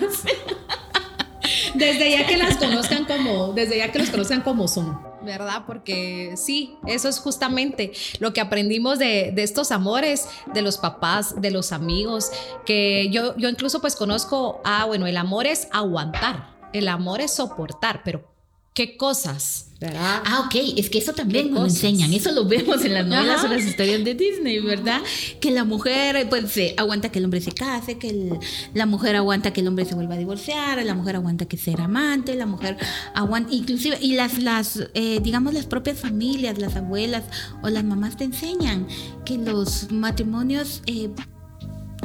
Desde 1.78 2.10
ya 2.10 2.26
que 2.26 2.36
las 2.36 2.56
conozcan 2.56 3.04
como, 3.04 3.52
desde 3.52 3.78
ya 3.78 3.90
que 3.90 3.98
los 3.98 4.10
conozcan 4.10 4.42
como 4.42 4.68
son. 4.68 5.06
¿verdad? 5.22 5.64
Porque 5.66 6.34
sí, 6.36 6.78
eso 6.86 7.08
es 7.08 7.18
justamente 7.18 7.92
lo 8.18 8.32
que 8.32 8.40
aprendimos 8.40 8.98
de, 8.98 9.32
de, 9.34 9.42
estos 9.42 9.72
amores, 9.72 10.26
de 10.54 10.62
los 10.62 10.78
papás, 10.78 11.40
de 11.40 11.50
los 11.50 11.72
amigos, 11.72 12.30
que 12.64 13.08
yo, 13.10 13.36
yo 13.36 13.48
incluso 13.48 13.80
pues 13.80 13.94
conozco, 13.94 14.62
ah, 14.64 14.84
bueno, 14.86 15.06
el 15.06 15.16
amor 15.16 15.46
es 15.46 15.68
aguantar, 15.72 16.54
el 16.72 16.88
amor 16.88 17.20
es 17.20 17.34
soportar, 17.34 18.02
pero 18.04 18.22
¿qué 18.78 18.96
cosas? 18.96 19.72
¿verdad? 19.80 20.22
Ah, 20.24 20.44
ok, 20.46 20.54
es 20.76 20.88
que 20.88 20.98
eso 20.98 21.12
también 21.12 21.52
nos 21.52 21.74
enseñan, 21.74 22.12
eso 22.12 22.30
lo 22.30 22.44
vemos 22.44 22.84
en 22.84 22.94
las 22.94 23.04
novelas 23.04 23.42
o 23.42 23.48
las 23.48 23.64
historias 23.64 24.04
de 24.04 24.14
Disney, 24.14 24.60
¿verdad? 24.60 25.02
Que 25.40 25.50
la 25.50 25.64
mujer 25.64 26.28
pues 26.28 26.56
aguanta 26.76 27.10
que 27.10 27.18
el 27.18 27.24
hombre 27.24 27.40
se 27.40 27.50
case, 27.50 27.98
que 27.98 28.38
la 28.74 28.86
mujer 28.86 29.16
aguanta 29.16 29.52
que 29.52 29.62
el 29.62 29.68
hombre 29.68 29.84
se 29.84 29.96
vuelva 29.96 30.14
a 30.14 30.18
divorciar, 30.18 30.84
la 30.84 30.94
mujer 30.94 31.16
aguanta 31.16 31.46
que 31.46 31.56
sea 31.56 31.74
amante, 31.84 32.36
la 32.36 32.46
mujer 32.46 32.76
aguanta, 33.16 33.52
inclusive, 33.52 33.98
y 34.00 34.14
las, 34.14 34.38
las 34.38 34.88
eh, 34.94 35.18
digamos, 35.24 35.54
las 35.54 35.66
propias 35.66 35.98
familias, 35.98 36.58
las 36.58 36.76
abuelas 36.76 37.24
o 37.64 37.68
las 37.68 37.82
mamás 37.82 38.16
te 38.16 38.24
enseñan 38.24 38.86
que 39.24 39.38
los 39.38 39.90
matrimonios... 39.90 40.82
Eh, 40.86 41.10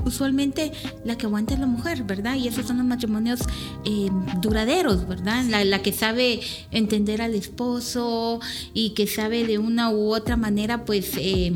usualmente 0.06 0.72
la 1.04 1.18
que 1.18 1.26
aguanta 1.26 1.54
es 1.54 1.60
la 1.60 1.68
mujer, 1.68 2.04
¿verdad? 2.04 2.36
Y 2.36 2.48
esos 2.48 2.66
son 2.66 2.78
los 2.78 2.86
matrimonios 2.86 3.42
eh, 3.86 4.10
duraderos, 4.42 5.08
¿verdad? 5.08 5.44
La, 5.46 5.82
que 5.82 5.92
sabe 5.92 6.40
entender 6.72 7.22
al 7.22 7.36
esposo 7.36 8.40
y 8.74 8.92
que 8.92 9.08
sabe 9.08 9.46
de 9.46 9.58
una 9.58 9.90
u 9.92 10.14
otra 10.14 10.38
manera, 10.38 10.86
pues... 10.86 11.12
Eh, 11.18 11.54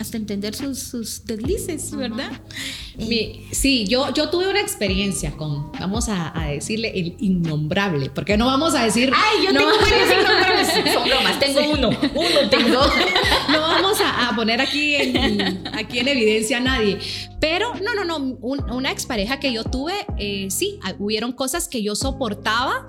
hasta 0.00 0.16
entender 0.16 0.54
sus, 0.54 1.24
deslices, 1.24 1.94
¿verdad? 1.94 2.30
sí, 3.50 3.84
yo, 3.88 4.12
yo 4.14 4.30
tuve 4.30 4.48
una 4.48 4.60
experiencia 4.60 5.32
con, 5.32 5.72
vamos 5.72 6.08
a, 6.08 6.32
decirle, 6.50 6.92
el 6.94 7.16
innombrable, 7.18 8.10
porque 8.10 8.36
no 8.36 8.46
vamos 8.46 8.74
a 8.74 8.84
decir... 8.84 9.12
¡Ay, 9.14 9.46
yo 9.46 9.52
tengo 9.52 9.70
varios 9.80 10.08
innombrables! 10.10 10.92
Son 10.92 11.08
bromas, 11.08 11.40
tengo 11.40 11.60
uno, 11.72 11.88
uno 11.88 12.50
tengo. 12.50 12.80
no 13.52 13.60
vamos 13.60 13.98
a, 14.00 14.34
poner 14.36 14.60
aquí 14.60 14.94
en, 14.94 15.66
aquí 15.72 15.98
en 15.98 16.08
evidencia 16.08 16.58
a 16.58 16.60
nadie, 16.60 16.98
pero 17.40 17.74
no, 17.74 17.94
no, 17.94 18.04
no, 18.04 18.38
una 18.74 18.90
expareja 18.90 19.38
que 19.38 19.52
yo 19.52 19.64
tuve, 19.64 19.94
eh, 20.18 20.50
sí, 20.50 20.80
hubieron 20.98 21.32
cosas 21.32 21.68
que 21.68 21.82
yo 21.82 21.94
soportaba, 21.94 22.84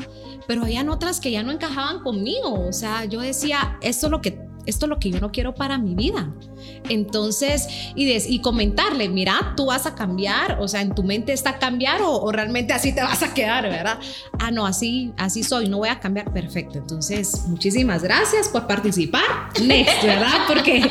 pero 0.48 0.64
habían 0.64 0.90
otras 0.90 1.20
que 1.20 1.32
ya 1.32 1.44
no 1.44 1.52
encajaban 1.52 2.00
conmigo, 2.02 2.66
o 2.68 2.74
sea, 2.74 3.06
yo 3.06 3.22
decía, 3.22 3.78
esto 3.82 4.08
es 4.08 4.12
lo 4.12 4.22
que 4.22 4.49
esto 4.70 4.86
es 4.86 4.90
lo 4.90 5.00
que 5.00 5.12
yo 5.12 5.20
no 5.20 5.32
quiero 5.32 5.56
para 5.56 5.78
mi 5.78 5.96
vida. 5.96 6.32
Entonces, 6.90 7.68
y, 7.96 8.10
y 8.12 8.42
comentarle, 8.42 9.10
mira, 9.10 9.54
tú 9.56 9.68
vas 9.68 9.86
a 9.86 9.96
cambiar, 9.96 10.58
o 10.60 10.68
sea, 10.68 10.82
en 10.82 10.96
tu 10.96 11.04
mente 11.04 11.34
está 11.34 11.60
cambiar 11.60 12.02
o, 12.04 12.32
realmente 12.32 12.74
así 12.74 12.94
te 12.94 13.02
vas 13.02 13.24
a 13.24 13.34
quedar, 13.34 13.64
¿verdad? 13.64 14.00
Ah, 14.40 14.52
no, 14.52 14.66
así, 14.66 15.14
así 15.18 15.44
soy, 15.44 15.68
no 15.68 15.78
voy 15.78 15.90
a 15.90 16.00
cambiar, 16.00 16.32
perfecto. 16.32 16.80
Entonces, 16.80 17.46
muchísimas 17.48 18.04
gracias 18.04 18.50
por 18.50 18.68
participar. 18.68 19.24
Next, 19.62 20.04
¿verdad? 20.04 20.46
Porque, 20.48 20.90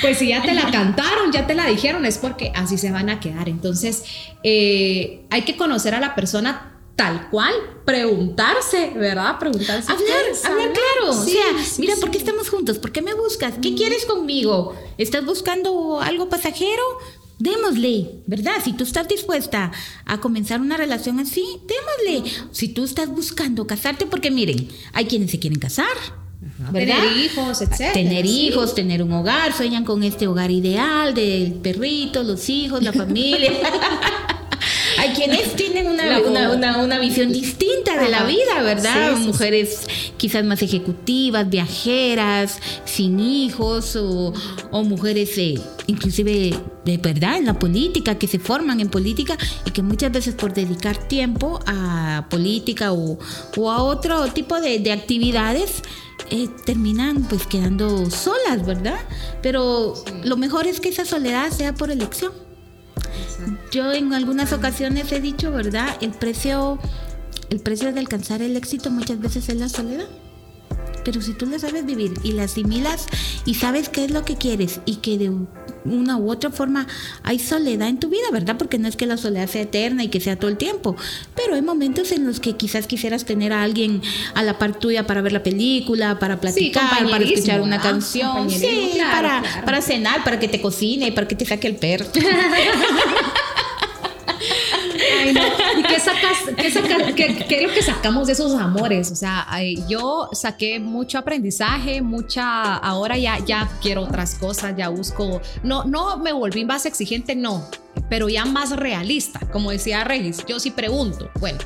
pues 0.00 0.18
si 0.18 0.28
ya 0.28 0.42
te 0.42 0.54
la 0.54 0.70
cantaron, 0.70 1.32
ya 1.32 1.46
te 1.46 1.54
la 1.54 1.66
dijeron, 1.66 2.04
es 2.06 2.18
porque 2.18 2.52
así 2.54 2.78
se 2.78 2.90
van 2.90 3.10
a 3.10 3.20
quedar. 3.20 3.48
Entonces, 3.48 4.04
eh, 4.42 5.24
hay 5.30 5.42
que 5.42 5.56
conocer 5.56 5.94
a 5.94 6.00
la 6.00 6.14
persona 6.14 6.71
tal 6.96 7.30
cual, 7.30 7.54
preguntarse, 7.84 8.92
¿verdad? 8.94 9.38
Preguntarse. 9.38 9.90
Hablar, 9.90 10.24
hablar 10.44 10.72
claro. 10.72 11.10
o 11.10 11.24
sea, 11.24 11.44
mira, 11.78 11.94
¿por 11.96 12.10
qué 12.10 12.18
estamos 12.18 12.48
juntos? 12.48 12.78
¿Por 12.78 12.92
qué 12.92 13.02
me 13.02 13.14
buscas? 13.14 13.54
¿Qué 13.60 13.74
quieres 13.74 14.04
conmigo? 14.04 14.74
¿Estás 14.98 15.24
buscando 15.24 16.00
algo 16.00 16.28
pasajero? 16.28 16.82
Démosle, 17.38 18.22
¿verdad? 18.26 18.52
Si 18.62 18.72
tú 18.72 18.84
estás 18.84 19.08
dispuesta 19.08 19.72
a 20.04 20.20
comenzar 20.20 20.60
una 20.60 20.76
relación 20.76 21.18
así, 21.18 21.44
démosle. 21.66 22.30
Si 22.52 22.68
tú 22.68 22.84
estás 22.84 23.08
buscando 23.08 23.66
casarte, 23.66 24.06
porque 24.06 24.30
miren, 24.30 24.68
hay 24.92 25.06
quienes 25.06 25.32
se 25.32 25.40
quieren 25.40 25.58
casar, 25.58 25.86
¿verdad? 26.70 27.00
Tener 27.00 27.16
hijos, 27.16 27.60
etc. 27.62 27.92
Tener 27.92 28.26
hijos, 28.26 28.74
tener 28.76 29.02
un 29.02 29.12
hogar, 29.12 29.52
sueñan 29.52 29.84
con 29.84 30.04
este 30.04 30.28
hogar 30.28 30.52
ideal 30.52 31.14
del 31.14 31.54
perrito, 31.54 32.22
los 32.22 32.48
hijos, 32.48 32.82
la 32.82 32.92
familia. 33.02 33.52
Hay 35.02 35.10
quienes 35.14 35.56
tienen 35.56 35.88
una, 35.88 36.20
una, 36.20 36.78
una, 36.78 36.98
visión 37.00 37.32
distinta 37.32 38.00
de 38.00 38.08
la 38.08 38.22
vida, 38.22 38.62
¿verdad? 38.62 39.16
Mujeres 39.16 39.84
quizás 40.16 40.44
más 40.44 40.62
ejecutivas, 40.62 41.50
viajeras, 41.50 42.60
sin 42.84 43.18
hijos, 43.18 43.96
o, 43.96 44.32
o 44.70 44.84
mujeres 44.84 45.36
eh, 45.38 45.60
inclusive 45.88 46.56
de 46.84 46.98
verdad 46.98 47.38
en 47.38 47.46
la 47.46 47.58
política, 47.58 48.16
que 48.16 48.28
se 48.28 48.38
forman 48.38 48.78
en 48.78 48.90
política 48.90 49.36
y 49.66 49.72
que 49.72 49.82
muchas 49.82 50.12
veces 50.12 50.36
por 50.36 50.54
dedicar 50.54 50.96
tiempo 51.08 51.58
a 51.66 52.28
política 52.30 52.92
o, 52.92 53.18
o 53.56 53.70
a 53.72 53.82
otro 53.82 54.28
tipo 54.28 54.60
de, 54.60 54.78
de 54.78 54.92
actividades, 54.92 55.82
eh, 56.30 56.48
terminan 56.64 57.24
pues 57.24 57.44
quedando 57.48 58.08
solas, 58.08 58.64
¿verdad? 58.64 59.00
Pero 59.42 59.94
lo 60.22 60.36
mejor 60.36 60.68
es 60.68 60.78
que 60.78 60.90
esa 60.90 61.04
soledad 61.04 61.50
sea 61.50 61.74
por 61.74 61.90
elección. 61.90 62.41
Yo 63.72 63.90
en 63.90 64.12
algunas 64.12 64.52
ocasiones 64.52 65.10
he 65.12 65.20
dicho, 65.20 65.50
¿verdad? 65.50 65.96
El 66.02 66.10
precio, 66.10 66.78
el 67.48 67.60
precio 67.60 67.90
de 67.90 68.00
alcanzar 68.00 68.42
el 68.42 68.54
éxito 68.54 68.90
muchas 68.90 69.18
veces 69.18 69.48
es 69.48 69.56
la 69.56 69.70
soledad. 69.70 70.04
Pero 71.04 71.22
si 71.22 71.32
tú 71.32 71.46
la 71.46 71.58
sabes 71.58 71.86
vivir 71.86 72.12
y 72.22 72.32
la 72.32 72.44
asimilas 72.44 73.06
y 73.44 73.54
sabes 73.54 73.88
qué 73.88 74.04
es 74.04 74.10
lo 74.10 74.26
que 74.26 74.36
quieres 74.36 74.80
y 74.84 74.96
que 74.96 75.16
de 75.16 75.32
una 75.84 76.16
u 76.16 76.30
otra 76.30 76.50
forma 76.50 76.86
hay 77.22 77.38
soledad 77.38 77.88
en 77.88 77.98
tu 77.98 78.08
vida, 78.08 78.22
¿verdad? 78.30 78.56
Porque 78.56 78.78
no 78.78 78.86
es 78.86 78.96
que 78.96 79.06
la 79.06 79.16
soledad 79.16 79.48
sea 79.48 79.62
eterna 79.62 80.04
y 80.04 80.08
que 80.08 80.20
sea 80.20 80.38
todo 80.38 80.50
el 80.50 80.56
tiempo, 80.58 80.94
pero 81.34 81.54
hay 81.54 81.62
momentos 81.62 82.12
en 82.12 82.26
los 82.26 82.40
que 82.40 82.56
quizás 82.56 82.86
quisieras 82.86 83.24
tener 83.24 83.52
a 83.52 83.62
alguien 83.62 84.02
a 84.34 84.42
la 84.42 84.58
par 84.58 84.78
tuya 84.78 85.06
para 85.06 85.22
ver 85.22 85.32
la 85.32 85.42
película, 85.42 86.18
para 86.18 86.40
platicar, 86.40 87.08
para 87.10 87.24
escuchar 87.24 87.62
una 87.62 87.80
canción, 87.80 88.48
sí, 88.50 88.92
para, 89.10 89.42
para 89.64 89.82
cenar, 89.82 90.22
para 90.22 90.38
que 90.38 90.46
te 90.46 90.60
cocine, 90.60 91.10
para 91.10 91.26
que 91.26 91.34
te 91.34 91.46
saque 91.46 91.66
el 91.66 91.76
perro. 91.76 92.06
¿Y 96.02 96.54
qué, 96.54 96.70
sacas, 96.70 97.14
qué, 97.14 97.26
es 97.56 97.62
lo 97.62 97.72
que 97.72 97.82
sacamos 97.82 98.26
de 98.26 98.32
esos 98.32 98.54
amores? 98.54 99.10
O 99.10 99.16
sea, 99.16 99.46
yo 99.88 100.28
saqué 100.32 100.80
mucho 100.80 101.18
aprendizaje, 101.18 102.02
mucha, 102.02 102.74
ahora 102.76 103.16
ya, 103.16 103.38
ya 103.44 103.68
quiero 103.80 104.02
otras 104.02 104.34
cosas, 104.34 104.74
ya 104.76 104.88
busco, 104.88 105.40
no, 105.62 105.84
no 105.84 106.18
me 106.18 106.32
volví 106.32 106.64
más 106.64 106.86
exigente, 106.86 107.36
no, 107.36 107.66
pero 108.08 108.28
ya 108.28 108.44
más 108.44 108.70
realista, 108.76 109.40
como 109.52 109.70
decía 109.70 110.04
Regis, 110.04 110.44
yo 110.46 110.58
sí 110.58 110.70
pregunto, 110.70 111.30
bueno, 111.40 111.58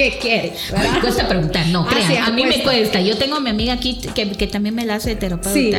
¿qué 0.00 0.18
quiere? 0.18 0.52
Me 0.72 1.00
cuesta 1.00 1.28
preguntar, 1.28 1.66
no, 1.68 1.86
ah, 1.86 1.90
crean, 1.90 2.24
a 2.24 2.30
mí 2.30 2.44
me 2.44 2.62
cuesta. 2.62 3.00
Yo 3.00 3.18
tengo 3.18 3.36
a 3.36 3.40
mi 3.40 3.50
amiga 3.50 3.74
aquí 3.74 3.98
que, 4.14 4.32
que 4.32 4.46
también 4.46 4.74
me 4.74 4.86
la 4.86 4.94
hace 4.94 5.14
terapeuta. 5.14 5.52
Sí. 5.52 5.72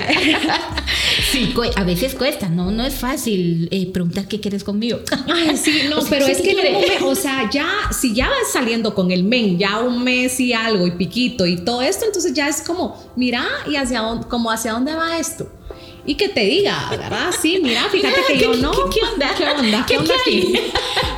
sí, 1.31 1.53
a 1.75 1.83
veces 1.83 2.13
cuesta, 2.13 2.47
no, 2.47 2.69
no 2.69 2.85
es 2.85 2.93
fácil 2.95 3.67
eh, 3.71 3.87
preguntar 3.91 4.27
qué 4.27 4.39
quieres 4.39 4.63
conmigo. 4.63 4.99
Ay, 5.27 5.57
sí, 5.57 5.83
no, 5.89 6.03
pero 6.09 6.27
es 6.27 6.41
que 6.41 6.53
no, 6.99 7.07
o 7.07 7.15
sea, 7.15 7.49
ya, 7.53 7.67
si 7.91 8.13
ya 8.13 8.29
vas 8.29 8.51
saliendo 8.53 8.93
con 8.93 9.11
el 9.11 9.23
men, 9.23 9.57
ya 9.57 9.79
un 9.79 10.03
mes 10.03 10.39
y 10.39 10.53
algo 10.53 10.85
y 10.85 10.91
piquito 10.91 11.47
y 11.47 11.57
todo 11.57 11.81
esto, 11.81 12.05
entonces 12.05 12.33
ya 12.33 12.47
es 12.47 12.61
como, 12.61 13.11
mira, 13.15 13.43
y 13.67 13.75
hacia 13.75 14.01
dónde, 14.01 14.27
como 14.27 14.51
hacia 14.51 14.73
dónde 14.73 14.93
va 14.93 15.17
esto 15.17 15.51
y 16.05 16.15
que 16.15 16.29
te 16.29 16.41
diga, 16.41 16.87
¿verdad? 16.89 17.31
Sí, 17.39 17.59
mira, 17.61 17.83
fíjate 17.89 18.21
que 18.27 18.39
yo 18.41 18.53
no. 18.55 18.71
¿Qué, 18.89 18.99
onda? 19.01 19.33
¿Qué 19.37 19.43
onda? 19.43 19.85
¿Qué, 19.85 19.97
onda 19.97 20.13
aquí? 20.19 20.53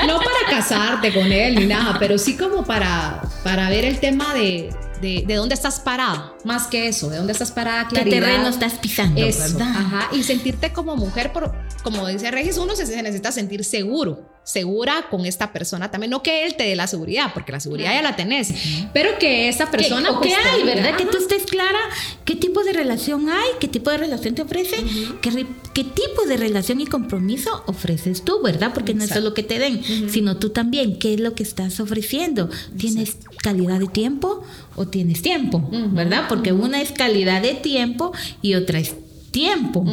No 0.08 0.18
para 0.20 0.50
casarte 0.50 1.14
con 1.14 1.32
él 1.32 1.56
ni 1.56 1.66
nada, 1.66 1.98
pero 2.00 2.18
sí 2.18 2.36
como 2.36 2.64
para, 2.66 3.22
para 3.44 3.70
ver 3.70 3.86
el 3.86 4.00
tema 4.00 4.34
de, 4.34 4.74
de, 5.02 5.24
de, 5.26 5.36
dónde 5.36 5.56
estás 5.56 5.80
parada, 5.80 6.34
más 6.44 6.68
que 6.68 6.88
eso, 6.88 7.10
de 7.10 7.18
dónde 7.18 7.34
estás 7.34 7.52
parada, 7.52 7.88
claridad. 7.88 8.18
¿Qué 8.18 8.22
terreno 8.22 8.48
estás 8.50 8.74
pisando? 8.74 9.22
¿verdad? 9.22 9.62
Ajá, 9.62 10.10
y 10.12 10.24
sentirte 10.24 10.74
como 10.74 10.96
mujer, 10.96 11.32
por, 11.32 11.54
como 11.84 12.08
dice 12.08 12.32
Regis, 12.32 12.58
uno 12.58 12.76
se 12.76 12.86
necesita 13.02 13.32
sentir 13.32 13.64
seguro 13.64 14.33
segura 14.44 15.08
con 15.10 15.26
esta 15.26 15.54
persona 15.54 15.90
también. 15.90 16.12
No 16.12 16.22
que 16.22 16.46
él 16.46 16.56
te 16.56 16.64
dé 16.64 16.76
la 16.76 16.88
seguridad, 16.88 17.32
porque 17.34 17.52
la 17.52 17.60
seguridad 17.60 17.94
ya 17.94 18.02
la 18.02 18.16
tenés, 18.16 18.54
pero 18.94 19.18
que 19.20 19.50
esa 19.50 19.72
persona. 19.72 20.10
¿Qué, 20.22 20.30
pues, 20.30 20.34
hay, 20.54 20.64
verdad? 20.64 20.96
Que 20.98 21.06
tú 21.06 21.18
estés 21.18 21.44
clara 21.44 21.80
qué 22.26 22.36
tipo 22.36 22.64
de 22.64 22.74
relación 22.74 23.30
hay, 23.30 23.50
qué 23.60 23.68
tipo 23.68 23.90
de 23.90 23.98
relación 23.98 24.36
te 24.36 24.42
ofrece, 24.42 24.78
qué, 25.22 25.46
qué, 25.74 25.84
tipo 25.84 26.26
de 26.28 26.38
relación 26.38 26.82
y 26.82 26.86
compromiso 26.86 27.64
ofreces 27.68 28.24
tú, 28.24 28.42
¿verdad? 28.42 28.72
Porque 28.74 28.94
no 28.94 29.04
es 29.04 29.10
solo 29.10 29.34
que 29.34 29.44
te 29.44 29.60
den, 29.60 29.82
sino 30.10 30.38
tú 30.38 30.50
también, 30.50 31.00
qué 31.00 31.14
es 31.14 31.20
lo 31.20 31.36
que 31.36 31.44
estás 31.44 31.80
ofreciendo. 31.80 32.50
¿Tienes 32.78 33.18
calidad 33.42 33.80
de 33.80 33.88
tiempo 33.88 34.44
o 34.76 34.88
tienes 34.88 35.22
tiempo, 35.22 35.68
verdad? 35.92 36.26
Porque 36.28 36.52
una 36.52 36.82
es 36.82 36.92
calidad 36.92 37.42
de 37.42 37.54
tiempo 37.54 38.12
y 38.42 38.56
otra 38.56 38.80
es 38.80 38.96
tiempo. 39.32 39.84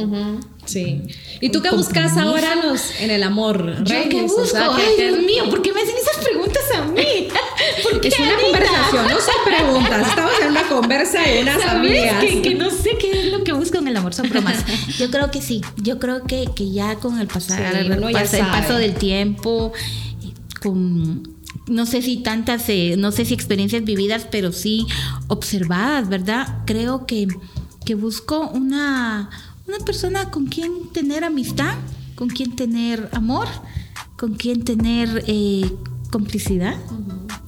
Sí. 0.71 1.03
¿Y 1.41 1.51
tú 1.51 1.63
qué 1.63 1.71
buscas 1.71 2.17
ahora 2.17 2.55
los, 2.55 3.01
en 3.01 3.11
el 3.11 3.25
amor? 3.25 3.83
¿Yo 3.83 4.09
qué 4.09 4.23
busco? 4.23 4.57
Ay, 4.57 4.95
Dios 4.97 5.19
mío, 5.19 5.51
¿por 5.51 5.63
qué 5.63 5.73
me 5.73 5.81
hacen 5.81 5.97
esas 5.97 6.25
preguntas 6.25 6.63
a 6.77 6.85
mí? 6.85 7.01
Porque 7.91 8.07
es 8.07 8.21
una 8.21 8.37
conversación, 8.41 9.09
no 9.09 9.17
son 9.21 9.35
preguntas. 9.45 10.09
Estamos 10.09 10.33
en 10.41 10.49
una 10.51 10.69
conversa 10.69 11.23
de 11.23 11.43
unas 11.43 11.65
amigas. 11.69 12.25
Que, 12.25 12.43
que, 12.43 12.55
no 12.55 12.71
sé 12.71 12.97
qué 13.01 13.11
es 13.11 13.33
lo 13.33 13.43
que 13.43 13.53
busco 13.53 13.79
en 13.79 13.89
el 13.89 13.97
amor, 13.97 14.15
son 14.15 14.29
bromas. 14.29 14.65
Yo 14.99 15.11
creo 15.11 15.33
que 15.33 15.43
sí. 15.43 15.61
Yo 15.77 15.99
creo 15.99 16.23
que, 16.23 16.49
que 16.55 16.71
ya 16.71 16.95
con 16.97 17.19
el 17.19 17.27
pasar, 17.27 17.75
el, 17.75 18.01
paso 18.01 18.77
del 18.77 18.95
tiempo, 18.95 19.73
con 20.63 21.37
no 21.67 21.85
sé 21.85 22.01
si 22.01 22.19
tantas, 22.19 22.69
eh, 22.69 22.95
no 22.97 23.11
sé 23.11 23.25
si 23.25 23.35
experiencias 23.35 23.83
vividas, 23.83 24.29
pero 24.31 24.53
sí 24.53 24.87
observadas, 25.27 26.09
¿verdad? 26.09 26.59
Creo 26.65 27.07
que, 27.07 27.27
que 27.85 27.97
busco 27.97 28.49
una 28.51 29.31
una 29.71 29.85
persona 29.85 30.31
con 30.31 30.47
quien 30.47 30.89
tener 30.93 31.23
amistad, 31.25 31.75
con 32.17 32.29
quien 32.29 32.57
tener 32.57 33.09
amor, 33.13 33.47
con 34.17 34.35
quien 34.35 34.65
tener 34.65 35.25
eh, 35.27 35.71
complicidad. 36.11 36.77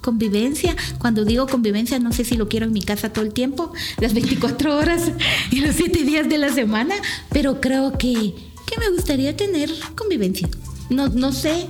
Convivencia, 0.00 0.74
cuando 0.98 1.24
digo 1.24 1.46
convivencia 1.46 1.98
no 1.98 2.12
sé 2.12 2.24
si 2.24 2.36
lo 2.36 2.48
quiero 2.48 2.66
en 2.66 2.72
mi 2.72 2.80
casa 2.80 3.12
todo 3.12 3.24
el 3.24 3.32
tiempo, 3.32 3.72
las 4.00 4.14
24 4.14 4.76
horas 4.76 5.12
y 5.50 5.60
los 5.60 5.76
7 5.76 6.02
días 6.04 6.28
de 6.28 6.38
la 6.38 6.52
semana, 6.52 6.94
pero 7.30 7.60
creo 7.60 7.98
que, 7.98 8.34
que 8.66 8.78
me 8.78 8.90
gustaría 8.90 9.36
tener 9.36 9.70
convivencia. 9.96 10.48
No, 10.90 11.08
no 11.08 11.32
sé, 11.32 11.66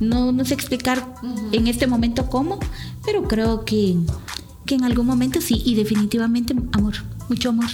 no, 0.00 0.32
no 0.32 0.44
sé 0.44 0.54
explicar 0.54 1.14
en 1.52 1.66
este 1.66 1.86
momento 1.86 2.28
cómo, 2.28 2.58
pero 3.04 3.26
creo 3.28 3.64
que, 3.64 3.96
que 4.66 4.74
en 4.76 4.84
algún 4.84 5.06
momento 5.06 5.40
sí, 5.40 5.62
y 5.64 5.74
definitivamente 5.74 6.54
amor, 6.72 6.94
mucho 7.28 7.50
amor 7.50 7.70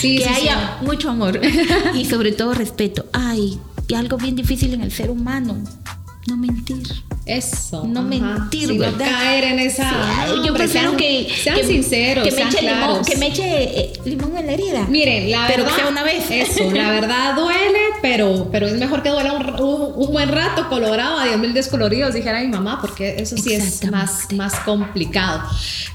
que 0.00 0.26
haya 0.26 0.78
mucho 0.82 1.10
amor 1.10 1.40
y 1.94 2.04
sobre 2.04 2.32
todo 2.32 2.54
respeto. 2.54 3.06
Ay, 3.12 3.58
y 3.88 3.94
algo 3.94 4.16
bien 4.16 4.36
difícil 4.36 4.74
en 4.74 4.82
el 4.82 4.92
ser 4.92 5.10
humano, 5.10 5.62
no 6.26 6.36
mentir. 6.36 6.86
Eso. 7.26 7.84
No 7.86 8.02
mentir, 8.02 8.76
¿verdad? 8.78 8.98
No 8.98 9.04
caer 9.04 9.44
en 9.44 9.58
esa. 9.58 10.26
yo 10.44 10.54
prefiero 10.54 10.96
que. 10.96 11.28
Sean 11.42 11.64
sinceros. 11.66 12.28
Que 12.28 12.34
me, 12.34 12.42
eche 12.42 12.62
limón, 12.62 13.04
que 13.04 13.16
me 13.16 13.26
eche 13.28 13.92
limón 14.04 14.36
en 14.36 14.46
la 14.46 14.52
herida. 14.52 14.86
Miren, 14.88 15.30
la 15.30 15.46
pero 15.46 15.64
verdad. 15.64 15.76
sea 15.76 15.88
una 15.88 16.02
vez. 16.02 16.24
Eso, 16.30 16.70
la 16.72 16.90
verdad 16.90 17.34
duele, 17.34 17.78
pero, 18.02 18.48
pero 18.50 18.66
es 18.66 18.74
mejor 18.74 19.02
que 19.02 19.10
duela 19.10 19.32
un, 19.34 20.12
buen 20.12 20.28
rato 20.28 20.68
colorado 20.68 21.18
a 21.18 21.26
10 21.26 21.38
mil 21.38 21.54
descoloridos, 21.54 22.14
dijera 22.14 22.40
mi 22.40 22.48
mamá, 22.48 22.80
porque 22.80 23.16
eso 23.18 23.36
sí 23.36 23.52
es 23.52 23.88
más, 23.90 24.32
más 24.32 24.54
complicado. 24.60 25.42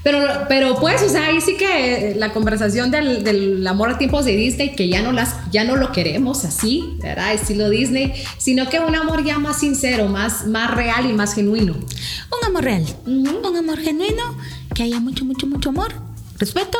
Pero, 0.02 0.18
pero 0.48 0.76
pues, 0.76 1.02
o 1.02 1.08
sea, 1.08 1.26
ahí 1.26 1.40
sí 1.40 1.56
que 1.56 2.14
la 2.16 2.32
conversación 2.32 2.90
del, 2.90 3.24
del 3.24 3.66
amor 3.66 3.90
a 3.90 3.98
tiempos 3.98 4.24
de 4.24 4.36
Disney, 4.36 4.74
que 4.74 4.88
ya 4.88 5.02
no, 5.02 5.12
las, 5.12 5.34
ya 5.50 5.64
no 5.64 5.76
lo 5.76 5.92
queremos 5.92 6.44
así, 6.44 6.96
¿verdad? 7.02 7.34
Estilo 7.34 7.68
Disney, 7.68 8.14
sino 8.38 8.68
que 8.68 8.80
un 8.80 8.94
amor 8.94 9.24
ya 9.24 9.38
más 9.38 9.60
sincero, 9.60 10.08
más, 10.08 10.46
más 10.46 10.74
real 10.74 11.08
y 11.08 11.12
más 11.12 11.34
genuino. 11.34 11.74
Un 11.74 12.46
amor 12.46 12.64
real, 12.64 12.84
un 13.06 13.56
amor 13.56 13.78
genuino, 13.80 14.36
que 14.74 14.82
haya 14.82 15.00
mucho, 15.00 15.24
mucho, 15.24 15.46
mucho 15.46 15.70
amor, 15.70 15.92
respeto 16.38 16.78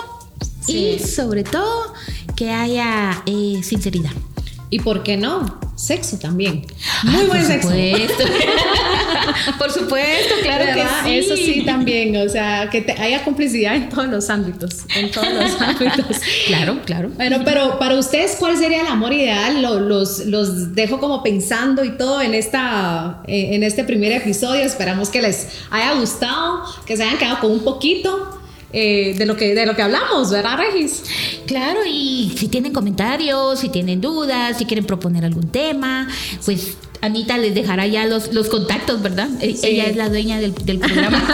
y 0.67 0.99
sobre 0.99 1.45
todo 1.45 1.95
que 2.35 2.51
haya 2.51 3.23
eh, 3.27 3.61
sinceridad. 3.63 4.13
¿Y 4.69 4.81
por 4.81 5.03
qué 5.03 5.17
no? 5.17 5.61
Sexo 5.77 6.19
también. 6.19 6.67
Muy 7.05 7.27
buen 7.27 7.45
sexo. 7.45 7.69
por 9.59 9.71
supuesto, 9.71 10.35
claro 10.43 10.65
que 10.75 10.83
sí. 11.05 11.19
Eso 11.19 11.37
sí 11.37 11.63
también, 11.65 12.17
o 12.17 12.29
sea, 12.29 12.69
que 12.71 12.85
haya 12.99 13.23
complicidad 13.23 13.77
en 13.77 13.89
todos 13.91 14.09
los 14.09 14.29
ámbitos, 14.31 14.87
en 14.97 15.11
todos 15.11 15.29
los 15.33 15.61
ámbitos. 15.61 16.17
claro, 16.47 16.81
claro. 16.85 17.11
Bueno, 17.15 17.43
pero 17.45 17.79
para 17.79 17.97
ustedes, 17.97 18.37
¿cuál 18.39 18.57
sería 18.57 18.81
el 18.81 18.87
amor 18.87 19.13
ideal? 19.13 19.63
Los, 19.63 20.27
los, 20.27 20.75
dejo 20.75 20.99
como 20.99 21.23
pensando 21.23 21.85
y 21.85 21.91
todo 21.97 22.21
en, 22.23 22.35
esta, 22.35 23.23
eh, 23.27 23.51
en 23.53 23.63
este 23.63 23.85
primer 23.85 24.13
episodio. 24.13 24.63
Esperamos 24.63 25.11
que 25.11 25.23
les 25.23 25.49
haya 25.71 25.93
gustado, 25.95 26.65
que 26.87 26.97
se 26.97 27.05
hayan 27.05 27.19
quedado 27.19 27.41
con 27.41 27.53
un 27.53 27.61
poquito. 27.61 28.41
Eh, 28.79 29.15
de, 29.17 29.25
lo 29.25 29.39
que, 29.39 29.55
de 29.55 29.65
lo 29.65 29.75
que 29.75 29.81
hablamos, 29.81 30.31
¿verdad, 30.31 30.59
Regis? 30.59 31.03
Claro, 31.47 31.81
y 31.87 32.35
si 32.37 32.49
tienen 32.49 32.75
comentarios, 32.75 33.59
si 33.59 33.71
tienen 33.71 34.03
dudas, 34.03 34.59
si 34.59 34.67
quieren 34.67 34.85
proponer 34.85 35.25
algún 35.25 35.49
tema, 35.49 36.07
pues 36.45 36.77
Anita 37.01 37.39
les 37.39 37.55
dejará 37.55 37.87
ya 37.87 38.05
los, 38.05 38.35
los 38.35 38.49
contactos, 38.49 39.01
¿verdad? 39.01 39.31
E, 39.41 39.57
ella 39.63 39.87
es 39.87 39.97
la 39.97 40.11
dueña 40.11 40.39
del, 40.39 40.53
programa. 40.53 41.27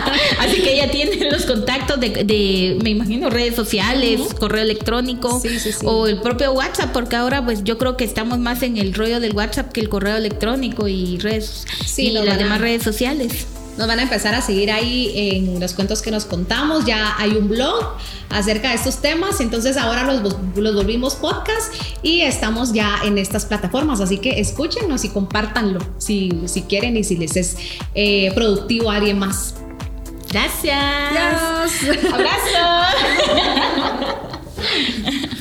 Así 0.40 0.60
que 0.60 0.74
ella 0.74 0.90
tiene 0.90 1.30
los 1.30 1.46
contactos 1.46 1.98
de, 1.98 2.76
me 2.82 2.90
imagino, 2.90 3.30
redes 3.30 3.54
sociales, 3.54 4.20
correo 4.38 4.62
electrónico 4.62 5.40
o 5.84 6.06
el 6.06 6.20
propio 6.20 6.52
WhatsApp, 6.52 6.92
porque 6.92 7.16
ahora 7.16 7.42
pues 7.42 7.64
yo 7.64 7.78
creo 7.78 7.96
que 7.96 8.04
estamos 8.04 8.38
más 8.38 8.62
en 8.62 8.76
el 8.76 8.92
rollo 8.92 9.20
del 9.20 9.34
WhatsApp 9.34 9.72
que 9.72 9.80
el 9.80 9.88
correo 9.88 10.18
electrónico 10.18 10.86
y 10.86 11.16
redes 11.16 11.64
y 11.96 12.10
las 12.10 12.36
demás 12.36 12.60
redes 12.60 12.82
sociales. 12.82 13.46
Nos 13.76 13.86
van 13.86 13.98
a 13.98 14.02
empezar 14.02 14.34
a 14.34 14.42
seguir 14.42 14.70
ahí 14.70 15.12
en 15.14 15.60
los 15.60 15.74
cuentos 15.74 16.02
que 16.02 16.10
nos 16.10 16.24
contamos. 16.24 16.84
Ya 16.84 17.14
hay 17.18 17.30
un 17.32 17.48
blog 17.48 17.96
acerca 18.28 18.68
de 18.70 18.74
estos 18.74 19.00
temas. 19.00 19.40
Entonces 19.40 19.76
ahora 19.76 20.04
los, 20.04 20.22
volvimos 20.54 21.14
podcast 21.16 21.72
y 22.02 22.22
estamos 22.22 22.72
ya 22.72 22.98
en 23.04 23.18
estas 23.18 23.46
plataformas. 23.46 24.00
Así 24.00 24.18
que 24.18 24.40
escúchenos 24.40 25.04
y 25.04 25.08
compártanlo 25.08 25.80
si, 25.98 26.30
quieren 26.68 26.96
y 26.96 27.04
si 27.04 27.16
les 27.16 27.36
es 27.36 27.56
eh, 27.94 28.32
productivo 28.34 28.90
a 28.90 28.96
alguien 28.96 29.18
más. 29.18 29.54
Gracias. 30.30 30.76
Adiós. 30.76 31.72
Abrazo. 32.12 32.40